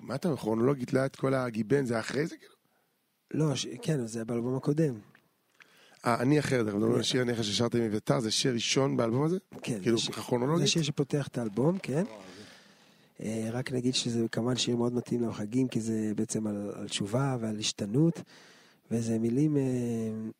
[0.00, 2.36] מה אתה כרונולוגית, לא את כל הגיבן, זה אחרי זה?
[2.36, 2.51] כאילו?
[3.32, 3.66] לא, ש...
[3.82, 4.94] כן, זה היה באלבום הקודם.
[6.06, 8.96] אה, אני אחר, אנחנו מדברים על שיר אני אחרי ששרת עם אביתר, זה שיר ראשון
[8.96, 9.38] באלבום הזה?
[9.62, 10.68] כן, כאילו, זה ש- זה כרונולוגית?
[10.68, 12.04] שיר שפותח את האלבום, כן.
[13.20, 17.36] אה, רק נגיד שזה כמובן שיר מאוד מתאים לחגים, כי זה בעצם על, על תשובה
[17.40, 18.22] ועל השתנות,
[18.90, 19.62] וזה מילים, אה,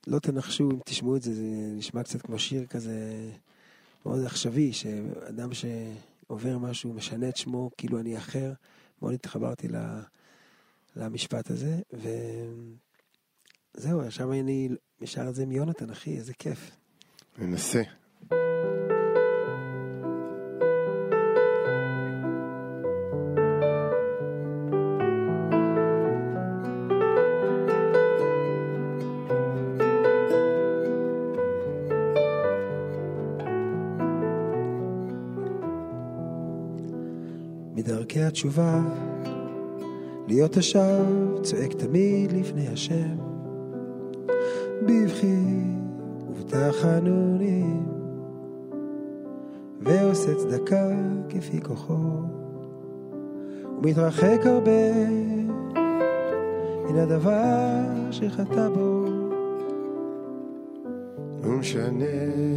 [0.07, 1.43] לא תנחשו אם תשמעו את זה, זה
[1.77, 2.95] נשמע קצת כמו שיר כזה
[4.07, 8.53] מאוד עכשווי, שאדם שעובר משהו, משנה את שמו, כאילו אני אחר,
[9.03, 10.01] מאוד התחברתי ל-
[10.97, 11.81] למשפט הזה,
[13.77, 14.69] וזהו, עכשיו אני
[15.05, 16.71] שר את זה עם יונתן, אחי, איזה כיף.
[17.39, 17.83] ננסה.
[37.75, 38.81] מדרכי התשובה,
[40.33, 41.05] להיות תושב,
[41.43, 43.17] צועק תמיד לפני השם,
[44.83, 45.37] בבכי
[46.29, 47.87] ובתחנונים,
[49.81, 50.91] ועושה צדקה
[51.29, 51.95] כפי כוחו,
[53.79, 55.09] ומתרחק הרבה
[56.85, 59.07] מן הדבר שחטא בו.
[61.45, 62.05] לא משנה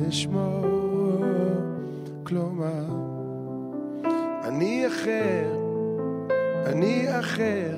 [0.09, 0.61] שמו,
[2.23, 2.85] כלומר,
[4.43, 5.64] אני אחר,
[6.65, 7.77] אני אחר,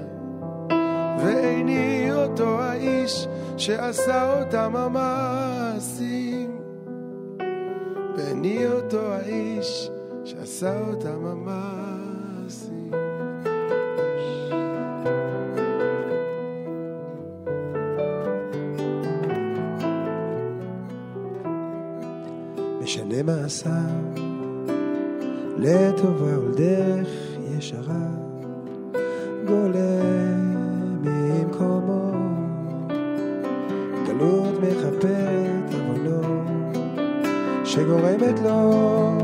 [1.23, 6.57] ואיני אותו האיש שעשה אותם המעשים.
[8.17, 9.89] ואיני אותו האיש
[10.23, 11.77] שעשה אותם המעשים.
[23.17, 23.69] למאסר,
[25.57, 27.09] לטובה ולדרך
[27.57, 28.07] ישרה,
[34.17, 36.21] גלות מכפרת עוונו,
[37.65, 39.17] שגורמת לו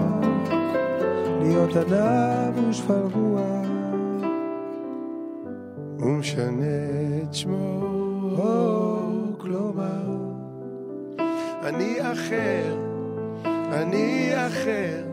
[1.41, 3.67] להיות ענב ושפל רוח.
[5.99, 6.63] ומשנה
[7.23, 7.81] את שמו,
[8.37, 8.97] או
[9.37, 10.17] כלומר,
[11.63, 12.77] אני אחר,
[13.71, 15.03] אני אחר,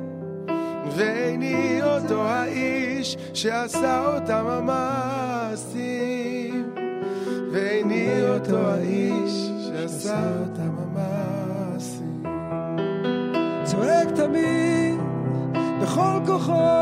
[0.97, 5.91] ואיני אותו האיש שעשה אותם המעשים,
[7.53, 9.50] ואיני אותו האיש
[10.09, 12.23] אותם המעשים.
[13.65, 15.01] צועק תמיד
[15.83, 16.80] בכל כוחו,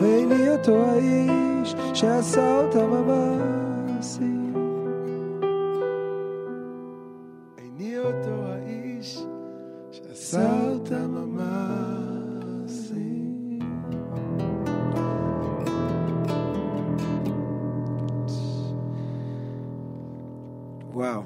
[0.00, 4.54] ואיני אותו האיש שעשה אותם המעשים.
[7.58, 9.18] איני אותו האיש
[9.90, 12.88] שעשה אותם המעשים.
[20.92, 21.22] וואו,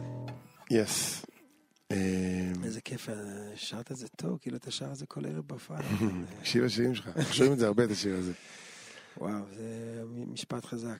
[0.70, 1.22] יס.
[1.90, 1.96] אמ,
[2.64, 3.14] איזה כיף, אה,
[3.54, 5.78] שרת את זה טוב, כאילו אתה שר את זה כל ערב בהופעה.
[6.40, 8.32] תקשיב לשירים שלך, שומעים את זה הרבה, את השיר הזה.
[9.22, 10.98] וואו, זה משפט חזק.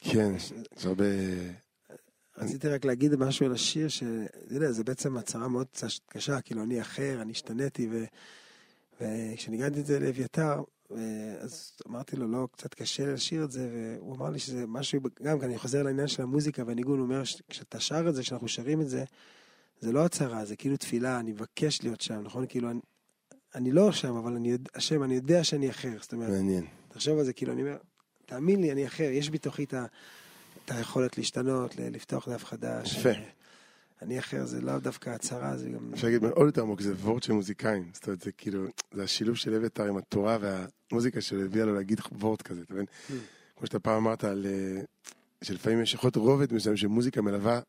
[0.00, 0.32] כן,
[0.76, 1.04] זה הרבה...
[2.38, 6.62] רציתי רק להגיד משהו על השיר, שאתה יודע, זה בעצם הצהרה מאוד קש- קשה, כאילו
[6.62, 8.04] אני אחר, אני השתניתי, ו...
[9.00, 14.16] וכשניגנתי את זה לאביתר, ו- אז אמרתי לו, לא, קצת קשה לשיר את זה, והוא
[14.16, 17.80] אמר לי שזה משהו, גם כאן אני חוזר לעניין של המוזיקה והניגון, הוא אומר, כשאתה
[17.80, 19.04] שר את זה, כשאנחנו שרים את זה,
[19.80, 22.46] זה לא הצהרה, זה כאילו תפילה, אני מבקש להיות שם, נכון?
[22.48, 22.80] כאילו, אני,
[23.54, 26.64] אני לא שם, אבל אני השם, אני יודע שאני אחר, זאת אומרת, מעניין.
[26.96, 27.76] תחשוב על זה, כאילו, אני אומר,
[28.26, 29.74] תאמין לי, אני אחר, יש בתוכי את
[30.68, 32.96] היכולת להשתנות, לפתוח דף חדש.
[32.96, 33.10] יפה.
[34.02, 35.90] אני אחר, זה לאו דווקא הצהרה, זה גם...
[35.94, 37.90] אפשר להגיד עוד יותר עמוק, זה וורד של מוזיקאים.
[37.92, 42.00] זאת אומרת, זה כאילו, זה השילוב של אביתר עם התורה והמוזיקה שלו הביאה לו להגיד
[42.12, 42.86] וורד כזה, אתה מבין?
[43.56, 44.46] כמו שאתה פעם אמרת על...
[44.46, 44.82] אה,
[45.42, 47.60] שלפעמים יש יכול להיות רובד מסוים שמוזיקה מלווה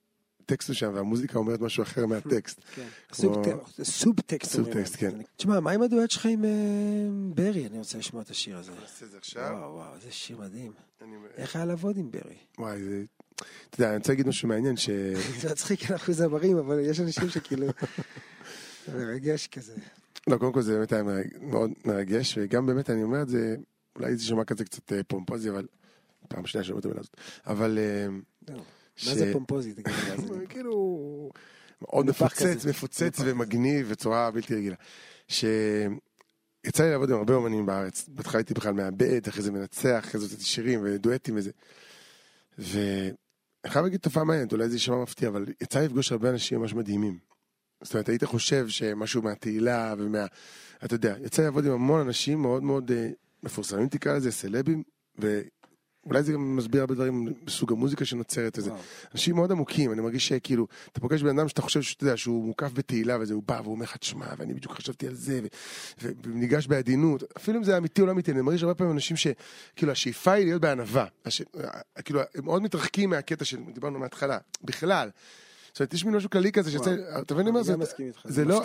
[0.47, 2.61] טקסט מסוים והמוזיקה אומרת משהו אחר מהטקסט.
[2.75, 2.87] כן.
[3.83, 4.95] סובטקסט, סובטקסט.
[4.95, 5.11] כן.
[5.35, 6.49] תשמע, מה עם הדואט שלך עם אה,
[7.35, 7.67] ברי?
[7.67, 8.71] אני רוצה לשמוע את השיר הזה.
[8.81, 10.71] נעשה את זה וואו, וואו, איזה שיר מדהים.
[11.37, 12.35] איך היה לעבוד עם ברי?
[12.57, 13.03] וואי, זה...
[13.35, 14.89] אתה יודע, אני רוצה להגיד משהו מעניין, ש...
[15.41, 17.67] זה מצחיק, אנחנו זמרים, אבל יש אנשים שכאילו...
[18.95, 19.73] מרגש כזה.
[20.27, 21.03] לא, קודם כל זה באמת היה
[21.41, 23.55] מאוד מרגש, וגם באמת, אני אומר את זה,
[23.95, 25.65] אולי זה שמע כזה קצת אה, פומפוזי, אבל...
[26.27, 27.17] פעם שנייה אומר את המילה הזאת.
[27.47, 27.79] אבל...
[29.05, 29.73] מה זה פומפוזי?
[29.73, 30.45] תגיד לי, מה זה?
[30.49, 31.31] כאילו...
[31.81, 32.65] מאוד מפוצץ.
[32.65, 34.75] מפוצץ ומגניב בצורה בלתי רגילה.
[35.27, 38.05] שיצא לי לעבוד עם הרבה אומנים בארץ.
[38.07, 41.51] בהתחלה הייתי בכלל מעבד, אחרי זה מנצח, אחרי זה הוצאתי שירים ודואטים וזה.
[42.57, 43.13] ואני
[43.67, 46.73] חייב להגיד תופעה מעניינת, אולי זה יישמע מפתיע, אבל יצא לי לפגוש הרבה אנשים ממש
[46.73, 47.19] מדהימים.
[47.83, 50.25] זאת אומרת, היית חושב שמשהו מהתהילה ומה...
[50.85, 53.09] אתה יודע, יצא לי לעבוד עם המון אנשים מאוד מאוד אה,
[53.43, 54.83] מפורסמים, תקרא לזה, סלבים,
[56.07, 58.71] ואולי זה גם מסביר הרבה דברים בסוג המוזיקה שנוצרת וזה.
[59.13, 62.45] אנשים מאוד עמוקים, אני מרגיש שכאילו, אתה פוגש בן אדם שאתה חושב שאתה יודע שהוא
[62.45, 65.39] מוקף בתהילה וזה, הוא בא והוא אומר לך, תשמע, ואני בדיוק חשבתי על זה,
[66.01, 69.91] וניגש בעדינות, אפילו אם זה אמיתי או לא אמיתי, אני מרגיש הרבה פעמים אנשים שכאילו
[69.91, 71.41] השאיפה היא להיות בענווה, הש...
[72.05, 75.09] כאילו הם מאוד מתרחקים מהקטע שדיברנו מההתחלה, בכלל.
[75.77, 76.95] זאת אומרת, יש מין משהו כללי כזה שיוצא.
[77.21, 77.73] אתה מבין מה אני זה?
[77.73, 78.63] גם מסכים איתך, זה לא.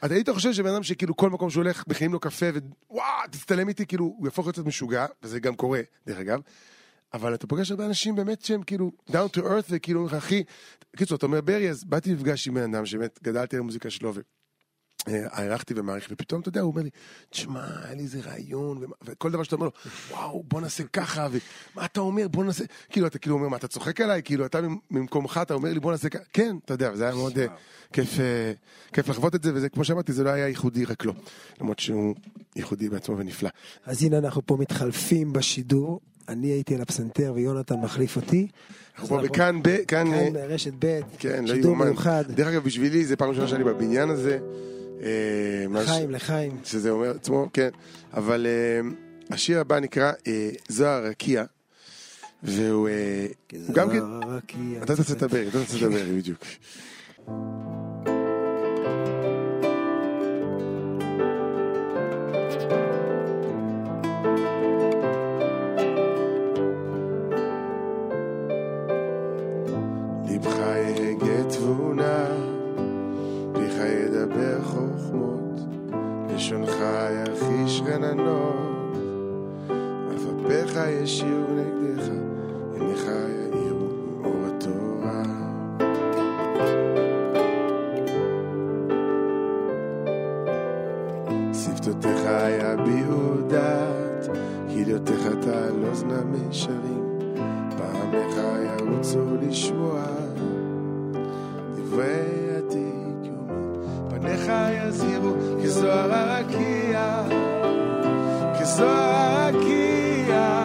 [0.00, 2.46] אתה, היית חושב שבן אדם שכאילו כל מקום שהוא הולך, מכינים לו קפה,
[2.90, 6.40] ווואו, תצטלם איתי, כאילו, הוא יהפוך להיות משוגע, וזה גם קורה, דרך אגב.
[7.14, 10.42] אבל אתה פוגש הרבה אנשים באמת שהם כאילו down to earth וכאילו אומרים לך אחי,
[10.96, 14.12] קיצור אתה אומר ברי אז באתי לפגש עם בן אדם שבאמת גדלתי על המוזיקה שלו
[15.06, 16.90] והערכתי ומעריך ופתאום אתה יודע הוא אומר לי
[17.30, 19.72] תשמע היה לי איזה רעיון וכל דבר שאתה אומר לו
[20.10, 22.28] וואו בוא נעשה ככה ומה אתה אומר?
[22.28, 24.22] בוא נעשה כאילו אתה כאילו אומר מה אתה צוחק עליי?
[24.24, 27.14] כאילו אתה ממ- ממקומך אתה אומר לי בוא נעשה ככה כן אתה יודע וזה היה
[27.14, 27.46] מאוד אה,
[27.92, 28.52] כיף אה,
[28.92, 31.12] כיף לחוות את זה וזה כמו שאמרתי זה לא היה ייחודי רק לו
[31.60, 32.14] למרות שהוא
[32.56, 33.50] ייחודי בעצמו ונפלא.
[33.84, 38.48] אז הנה אנחנו פה מתחלפים בשידור, אני הייתי על הפסנתר ויונתן מחליף אותי.
[38.94, 41.76] אנחנו פה בכאן, ב- כאן, אה, כאן רשת ב', כן, לא שידור.
[41.76, 42.24] מיוחד.
[42.28, 44.38] דרך אגב, בשבילי זה פעם ראשונה שאני בבניין הזה.
[45.02, 45.08] אה,
[45.70, 46.56] לחיים, לחיים.
[46.64, 47.68] שזה אומר עצמו, כן.
[48.14, 48.88] אבל אה,
[49.30, 51.44] השיר הבא נקרא אה, זוהר רקיע,
[52.42, 53.26] והוא אה,
[53.66, 53.98] הוא גם כן...
[54.82, 56.38] אתה תעשה את הברי, אתה תעשה את הברי, בדיוק.
[71.62, 72.26] תבונה,
[73.52, 75.60] פיך ידבר חוכמות,
[76.34, 76.76] לשונך
[77.10, 78.96] ירחיש רננות,
[80.14, 82.08] אף אפיך ישירו נגדך,
[82.74, 83.88] עיניך יאירו
[84.20, 85.22] מאור התורה.
[91.52, 92.22] שפתותיך
[92.58, 94.28] יביעו דעת,
[94.72, 97.18] כליותיך תעל אוזנה מישרים,
[97.76, 98.36] פעמיך
[98.78, 100.21] ירוצו לשמוע,
[105.82, 107.22] כזוהר הרקיע,
[108.60, 110.62] כזוהר הרקיע.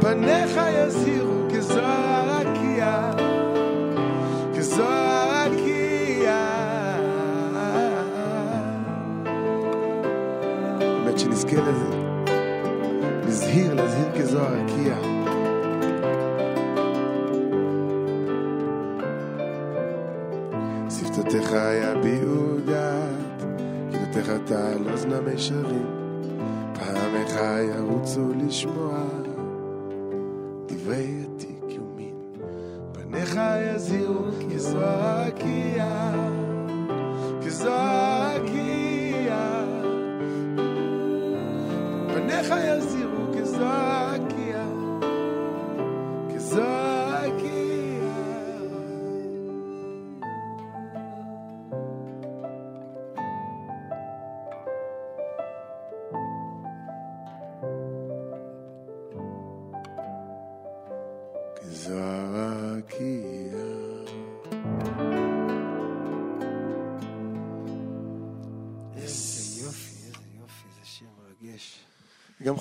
[0.00, 3.10] פניך יזהירו כזוהר הרקיע,
[4.56, 6.36] כזוהר הרקיע.
[11.04, 11.96] באמת שנזכה לזה,
[13.24, 14.94] להזהיר, להזהיר כזוהר הרקיע.
[20.90, 22.21] שפתותיך יביעו
[24.22, 25.86] כדותיך תעל אוזנה מישרים.
[26.74, 27.36] פעמיך
[27.76, 29.04] ירוצו לשמוע
[30.66, 32.14] דברי עתיק יומין.
[32.92, 33.40] פניך
[33.74, 35.81] יזהירו כזוהר רקיע,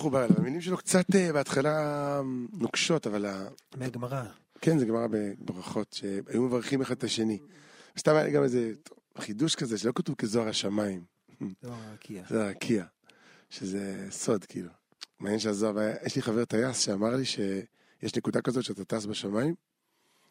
[0.02, 0.38] מחובר אליו.
[0.38, 2.22] המילים שלו קצת אה, בהתחלה
[2.54, 3.26] נוקשות, אבל
[3.78, 4.24] מהגמרא.
[4.62, 7.38] כן, זה גמרא בברכות, שהיו מברכים אחד את השני.
[8.00, 8.72] סתם היה לי גם איזה
[9.18, 11.04] חידוש כזה, שלא כתוב כזוהר השמיים,
[11.62, 12.24] זוהר הרקיע.
[12.30, 12.86] זה הרקיע,
[13.50, 14.70] שזה סוד, כאילו.
[15.20, 19.56] מעניין שהזוהר, יש לי חבר טייס שאמר לי שיש נקודה כזאת שאתה טס בשמיים,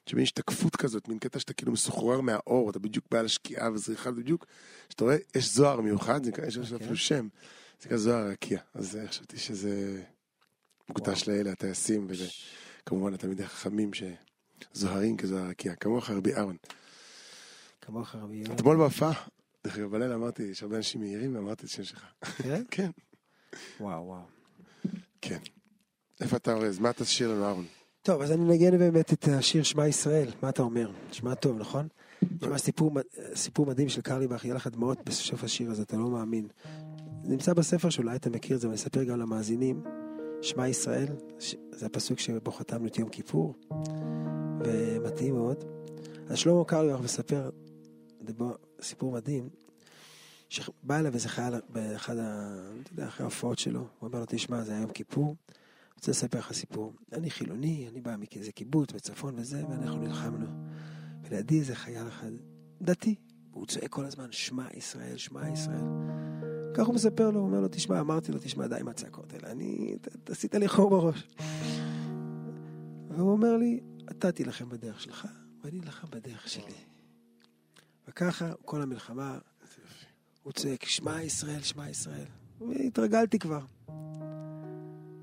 [0.07, 4.47] שמין השתקפות כזאת, מין קטע שאתה כאילו מסוחרר מהאור, אתה בדיוק בא לשקיעה וזריחה בדיוק,
[4.89, 6.77] שאתה רואה, יש זוהר מיוחד, זה נקרא- יש אוקיי.
[6.77, 7.29] אפילו שם,
[7.81, 8.61] זה נקרא זוהר הרקיע.
[8.75, 10.03] אז אה, חשבתי שזה
[10.89, 12.09] מוקדש לאלה, הטייסים,
[12.83, 13.91] וכמובן התלמידי החכמים
[14.75, 16.57] שזוהרים כזוהר הרקיע, כמוך רבי אהרון.
[17.81, 18.55] כמוך רבי יונה.
[18.55, 19.13] אתמול בהופעה,
[19.65, 22.05] דרך אגב, בלילה אמרתי, יש הרבה אנשים מהירים, ואמרתי את השם שלך.
[22.21, 22.63] כן?
[22.71, 22.91] כן.
[23.81, 24.23] וואו, וואו.
[25.21, 25.39] כן.
[26.21, 26.79] איפה אתה אורז?
[26.79, 27.67] מה תשאיר לנו, אהרון?
[28.03, 30.31] טוב, אז אני מנגן באמת את השיר שמע ישראל.
[30.43, 30.91] מה אתה אומר?
[31.13, 31.89] שמע טוב, נכון?
[32.41, 32.93] שמע סיפור,
[33.35, 36.49] סיפור מדהים של קרליבך, יהיה לך דמעות בסוף השיר הזה, אתה לא מאמין.
[37.25, 39.83] נמצא בספר שאולי אתה מכיר את זה, ואני אספר גם למאזינים.
[40.43, 41.07] שמע ישראל,
[41.39, 43.55] ש- זה הפסוק שבו חתמנו את יום כיפור,
[44.65, 45.65] ומתאים מאוד.
[46.29, 47.51] אז שלמה קרליבך מספר
[48.23, 49.49] דבר- סיפור מדהים,
[50.49, 52.55] שבא אליו איזה חייל באחד ה...
[52.83, 55.37] אתה יודע, אחרי ההופעות שלו, הוא אומר לו, תשמע, זה היה יום כיפור,
[55.95, 56.93] רוצה לספר לך סיפור.
[57.13, 60.47] אני חילוני, אני בא מאיזה קיבוץ בצפון וזה, ואנחנו נלחמנו.
[61.25, 62.31] ולידי איזה חייל אחד,
[62.83, 63.15] דתי,
[63.53, 65.85] והוא צועק כל הזמן, שמע ישראל, שמע ישראל.
[66.75, 69.51] כך הוא מספר לו, הוא אומר לו, תשמע, אמרתי לו, תשמע, די עם הצעקות האלה,
[69.51, 69.97] אני,
[70.27, 71.29] עשית לי חור בראש.
[73.09, 75.29] והוא אומר לי, אתה תילחם בדרך שלך,
[75.65, 76.75] ואני אלחם בדרך שלי.
[78.09, 79.39] וככה, כל המלחמה,
[80.43, 82.27] הוא צועק, שמע ישראל, שמע ישראל.
[82.61, 83.61] והתרגלתי כבר.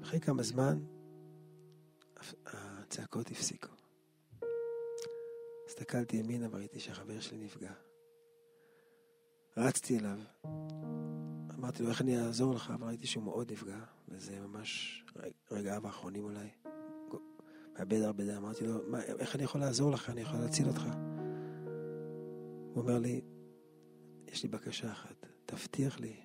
[0.01, 0.79] אחרי כמה זמן,
[2.45, 3.69] הצעקות הפסיקו.
[5.67, 7.71] הסתכלתי ימינה וראיתי שהחבר שלי נפגע.
[9.57, 10.19] רצתי אליו,
[11.67, 12.71] אמרתי לו, איך אני אעזור לך?
[12.75, 16.49] אבל ראיתי שהוא מאוד נפגע, וזה ממש רגע- רגעיו האחרונים אולי.
[17.79, 18.35] מאבד הרבה דם.
[18.43, 20.09] אמרתי לו, איך אני יכול לעזור לך?
[20.09, 20.83] אני יכול להציל אותך.
[22.73, 23.21] הוא אומר לי,
[24.27, 26.15] יש לי בקשה אחת, תבטיח לי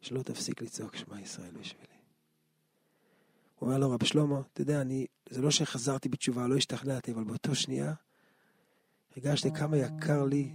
[0.00, 1.86] שלא תפסיק לצעוק שמע ישראל בשבילי.
[3.58, 7.24] הוא אומר לו, רב שלמה, אתה יודע, אני, זה לא שחזרתי בתשובה, לא השתכנעתי, אבל
[7.24, 7.94] באותו שנייה
[9.16, 10.52] הרגשתי כמה יקר לי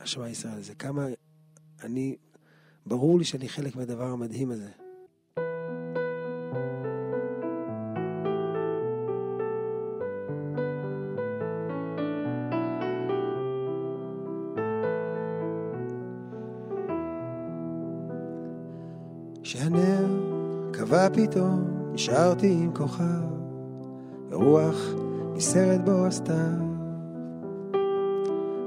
[0.00, 1.06] השמע ישראל הזה, כמה
[1.82, 2.16] אני,
[2.90, 4.68] ברור לי שאני חלק מהדבר המדהים הזה.
[19.42, 20.06] כשהנר
[20.72, 23.04] קבע פתאום, נשארתי עם כוכב,
[24.30, 24.76] ורוח
[25.32, 26.70] ניסרת בו הסתיו.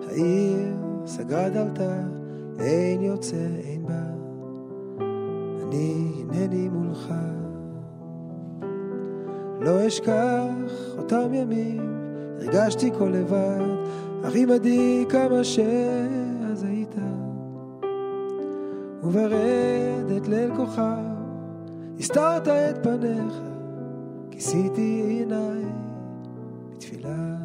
[0.09, 2.22] העיר סגרה דלתה
[2.64, 4.03] אין יוצא, אין בא,
[5.64, 7.14] אני הנני מולך.
[9.59, 11.97] לא אשכח אותם ימים,
[12.39, 13.61] הרגשתי כה לבד,
[14.24, 16.95] אך עמדי כמה שאז היית.
[19.03, 21.14] וברדת ליל כוכב,
[21.99, 23.34] הסתרת את פניך,
[24.32, 25.64] כיסיתי עיניי
[26.72, 27.36] בתפילה.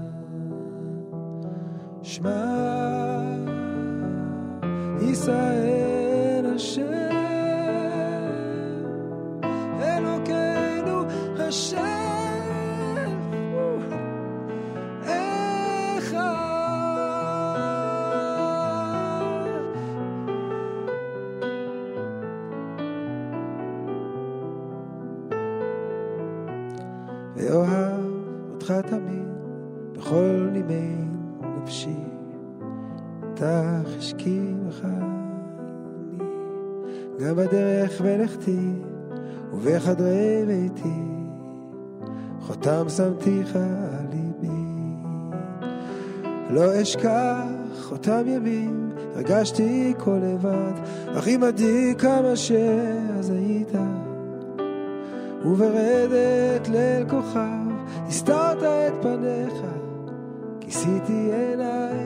[2.03, 3.18] שמע
[5.11, 7.08] ישראל אשר
[39.89, 41.01] ובחדרי ביתי,
[42.41, 44.63] חותם שמתיך על ליבי.
[46.51, 50.73] לא אשכח אותם ימים, הרגשתי כה לבד,
[51.19, 53.73] אך עמדי כמה שאז היית.
[55.45, 57.69] וברדת ליל כוכב,
[58.09, 59.55] הסתרת את פניך,
[60.61, 61.98] כיסיתי עיניי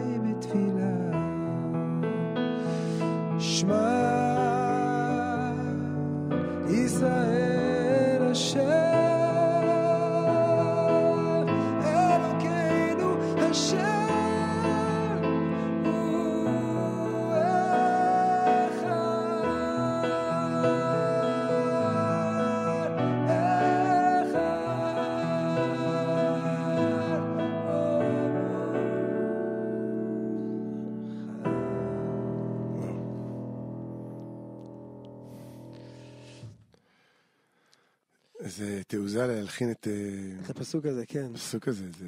[38.60, 41.30] איזה תעוזה להלחין את אה, את הפסוק הזה, כן.
[41.34, 42.06] הפסוק הזה, זה...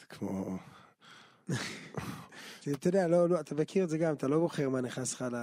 [0.00, 0.58] זה כמו...
[2.70, 5.24] אתה יודע, לא, לא, אתה מכיר את זה גם, אתה לא בוחר מה נכנס לך
[5.32, 5.36] ל...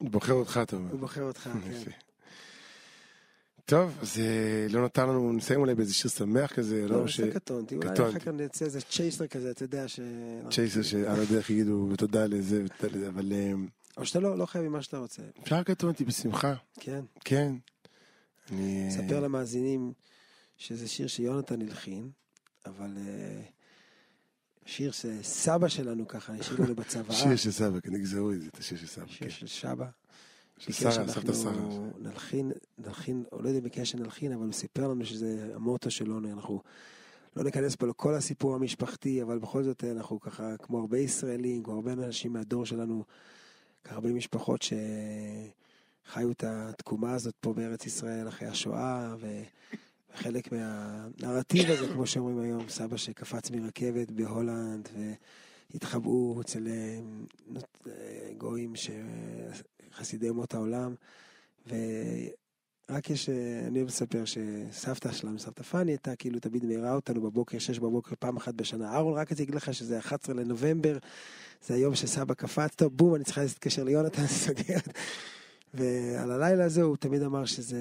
[0.00, 0.90] בוחר אותך, אתה אומר.
[0.90, 1.42] הוא בוחר אותך,
[1.84, 1.90] כן.
[3.64, 7.06] טוב, אז אה, לא נותר לנו, נסיים אולי באיזה שיר שמח כזה, לא, לא?
[7.06, 7.20] ש...
[7.20, 7.92] זה קטונתי, אולי.
[7.92, 10.00] אחר כך נצא איזה צ'ייסר כזה, אתה יודע ש...
[10.50, 13.52] צ'ייסר שעל הדרך יגידו תודה לזה ותודה לזה, אבל אה,
[13.96, 17.00] או שאתה לא, לא חייב עם מה שאתה רוצה, אפשר קטונתי בשמחה, כן.
[17.24, 17.52] כן.
[18.52, 18.84] אני...
[18.84, 19.92] אה, ספר למאזינים
[20.56, 22.10] שזה שיר שיונתן הלחין,
[22.66, 23.42] אבל אה,
[24.66, 27.16] שיר שסבא שלנו ככה השאיר לנו בצוואה.
[27.16, 29.30] שיר של סבא, כן, נגזרו את זה, את השיר של סבא, שיר כן.
[29.30, 29.86] של סבא.
[30.58, 31.52] של שרה, סבתא שרה.
[31.98, 36.32] נלחין, נלחין, או לא יודע אם ביקש שנלחין, אבל הוא סיפר לנו שזה המוטו שלנו,
[36.32, 36.62] אנחנו
[37.36, 41.74] לא ניכנס פה לכל הסיפור המשפחתי, אבל בכל זאת אנחנו ככה, כמו הרבה ישראלים, כמו
[41.74, 43.04] הרבה אנשים מהדור שלנו,
[43.84, 44.62] ככה הרבה משפחות
[46.08, 49.14] שחיו את התקומה הזאת פה בארץ ישראל אחרי השואה.
[50.14, 54.88] וחלק מהנרטיב הזה, כמו שאומרים היום, סבא שקפץ מרכבת בהולנד,
[55.72, 56.98] והתחבאו אצל אה,
[57.86, 58.90] אה, גויים ש...
[59.94, 60.94] חסידי אומות העולם,
[61.66, 63.34] ורק יש, אה,
[63.66, 68.36] אני מספר שסבתא שלנו, סבתא פאני, הייתה כאילו תמיד מעירה אותנו בבוקר, שש בבוקר, פעם
[68.36, 68.92] אחת בשנה.
[68.92, 70.98] אהרון, רק רציתי להגיד לך שזה 11 לנובמבר,
[71.66, 74.78] זה היום שסבא קפץ, טוב, בום, אני צריכה להתקשר ליונתן, סוגר.
[75.74, 77.78] ועל הלילה הזה הוא תמיד אמר שזה,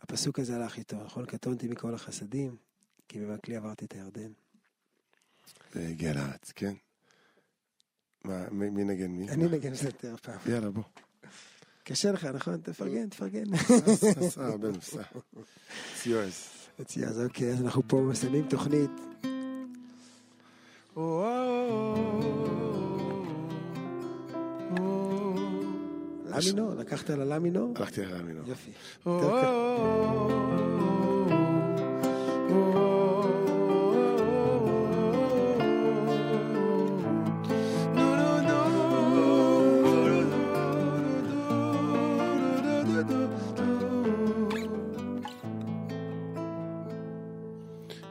[0.00, 1.26] הפסוק הזה הלך איתו, נכון?
[1.26, 2.56] קטונתי מכל החסדים,
[3.08, 4.32] כי במקלי עברתי את הירדן.
[5.74, 6.74] והגיע לארץ, כן.
[8.24, 9.28] מה, מי מי נגן מי?
[9.28, 10.38] אני נגן בזה יותר פעם.
[10.46, 10.82] יאללה, בוא.
[11.84, 12.60] קשה לך, נכון?
[12.60, 13.56] תפרגן, תפרגן.
[14.30, 15.02] סע, רבנו, סע.
[15.02, 16.58] It's yours.
[16.82, 18.90] אצלי, אז אוקיי, אז אנחנו פה מסיימים תוכנית.
[26.42, 27.74] למינור, לקחת על הלמינור?
[27.76, 28.44] הלכתי על המינור.
[28.46, 28.70] יופי.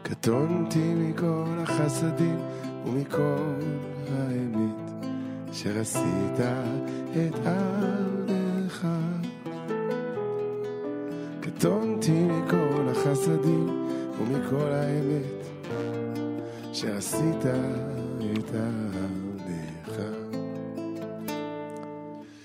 [0.04, 2.40] קטונתי מכל החסדים
[2.86, 3.60] ומכל
[4.12, 4.87] האמת
[5.58, 5.80] אשר
[7.12, 8.88] את עבדך.
[11.42, 13.88] קטונתי מכל החסדים
[14.22, 15.48] ומכל האמת
[16.74, 17.46] אשר עשית
[18.40, 20.02] את עבדך.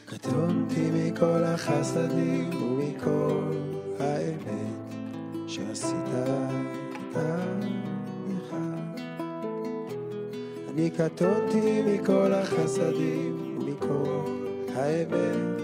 [0.04, 3.52] קטונתי מכל החסדים ומכל
[4.00, 4.94] האמת
[5.46, 6.08] שעשית
[7.12, 7.91] תענך.
[10.74, 14.24] אני קטונתי מכל החסדים ומכל
[14.74, 15.60] האמת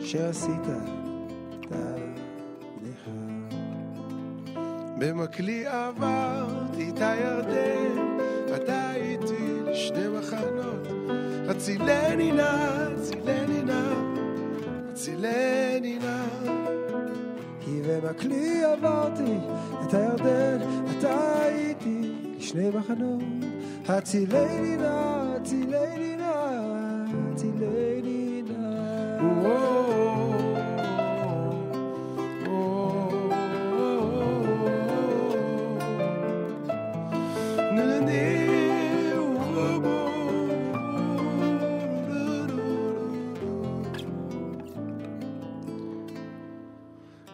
[0.00, 0.62] שעשית
[1.68, 3.08] תענך.
[4.98, 8.16] במקלי עברתי את הירדן,
[8.56, 10.86] אתה הייתי לשני מחנות.
[11.48, 13.94] הצילני נא, הצילני נא,
[14.92, 16.24] הצילני נא.
[17.60, 19.36] כי במקלי עברתי
[19.82, 20.58] את הירדן,
[20.98, 23.41] אתה הייתי לשני מחנות.
[23.88, 26.32] הצילני נא, הצילני נא,
[27.32, 29.72] הצילני נא.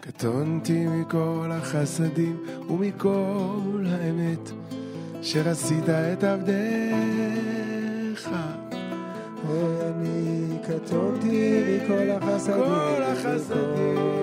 [0.01, 2.37] קטונתי מכל החסדים
[2.71, 4.51] ומכל האמת
[5.23, 6.59] שרצית את עבדיך.
[9.49, 14.19] אני קטונתי מכל החסדים, כל החסדים.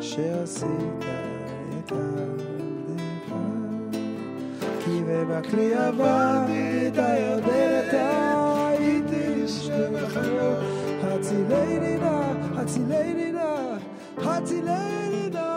[0.00, 1.04] שעשית
[1.78, 3.34] את עבדך.
[4.84, 10.58] כי במקלי עברתי את הירדן, אתה הייתי לשני מחנות.
[11.02, 13.76] הצילני נא, הצילני נא,
[14.18, 15.56] הצילני נא.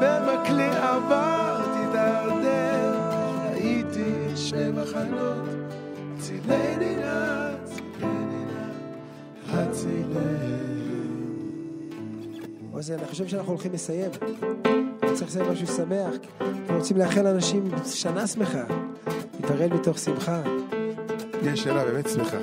[0.00, 1.47] במקלי עברתי
[12.72, 14.10] עוזי, אני חושב שאנחנו הולכים לסיים.
[15.14, 16.14] צריך לסיים משהו שמח.
[16.40, 18.64] אנחנו רוצים לאחל לאנשים שנה שמחה.
[19.40, 20.42] להיפרד מתוך שמחה.
[21.42, 22.38] יש שאלה באמת שמחה.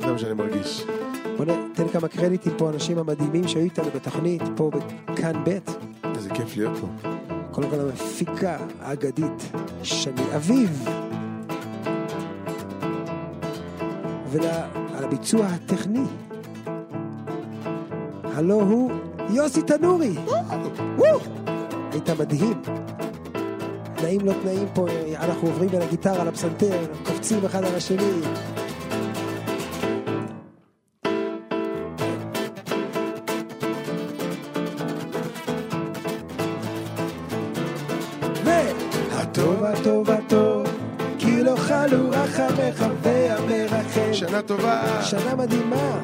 [0.00, 0.84] זה מה שאני מרגיש.
[1.36, 4.70] בוא ניתן כמה קרדיטים פה, האנשים המדהימים שהיו איתנו בתוכנית, פה
[5.12, 5.58] בכאן ב'.
[6.16, 7.08] איזה כיף להיות פה.
[7.50, 9.52] קודם כל המפיקה האגדית,
[9.82, 10.88] שני אביב.
[14.32, 16.04] ועל הביצוע הטכני,
[18.24, 18.90] הלו הוא
[19.30, 20.14] יוסי תנורי.
[21.92, 22.62] היית מדהים.
[23.96, 28.12] תנאים לא תנאים פה, אנחנו עוברים בין הגיטרה לפסנתר, קופצים אחד על השני.
[44.32, 45.02] שנה טובה.
[45.02, 46.02] שנה מדהימה,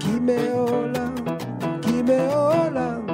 [0.00, 1.14] כי מעולם,
[1.82, 3.06] כי מעולם,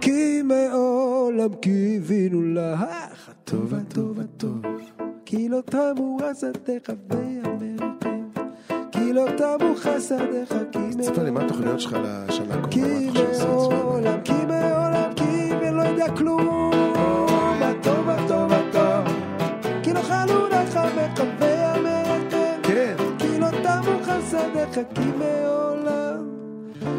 [0.00, 2.84] כי מעולם קיווינו לך.
[3.28, 4.62] הטוב הטוב הטוב,
[5.24, 8.28] כי לא תמו חסדיך והמרחם.
[8.92, 11.46] כי לא תמו חסדיך, כי תספר לי, מה מעולם.
[11.46, 12.70] התוכניות שלך לשנה הקרובה?
[12.70, 13.10] כי?
[13.68, 16.87] מעולם, כי מעולם, כי ולא יודע כלום.
[24.78, 26.28] רק כי מעולם,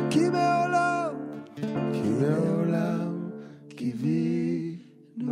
[0.09, 1.13] כי מעולם,
[1.93, 3.30] כי מעולם
[3.69, 5.30] קיווינו.